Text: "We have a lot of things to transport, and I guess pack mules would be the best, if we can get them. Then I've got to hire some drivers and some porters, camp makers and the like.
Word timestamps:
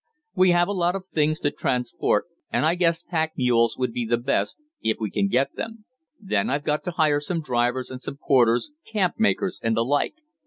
"We 0.33 0.49
have 0.49 0.67
a 0.67 0.71
lot 0.71 0.95
of 0.95 1.05
things 1.05 1.39
to 1.41 1.51
transport, 1.51 2.25
and 2.51 2.65
I 2.65 2.73
guess 2.73 3.03
pack 3.03 3.33
mules 3.37 3.77
would 3.77 3.93
be 3.93 4.03
the 4.03 4.17
best, 4.17 4.57
if 4.81 4.97
we 4.99 5.11
can 5.11 5.27
get 5.27 5.55
them. 5.55 5.85
Then 6.19 6.49
I've 6.49 6.63
got 6.63 6.83
to 6.85 6.91
hire 6.97 7.19
some 7.19 7.41
drivers 7.43 7.91
and 7.91 8.01
some 8.01 8.17
porters, 8.17 8.71
camp 8.83 9.19
makers 9.19 9.61
and 9.63 9.77
the 9.77 9.85
like. 9.85 10.15